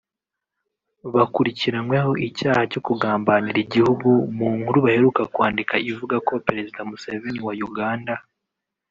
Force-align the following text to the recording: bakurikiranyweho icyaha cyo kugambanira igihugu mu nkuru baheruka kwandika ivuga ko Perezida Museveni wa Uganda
bakurikiranyweho 1.15 2.11
icyaha 2.27 2.61
cyo 2.71 2.81
kugambanira 2.87 3.57
igihugu 3.65 4.09
mu 4.37 4.47
nkuru 4.57 4.77
baheruka 4.85 5.21
kwandika 5.33 5.75
ivuga 5.91 6.15
ko 6.27 6.33
Perezida 6.47 6.79
Museveni 6.89 7.39
wa 7.47 7.55
Uganda 7.69 8.13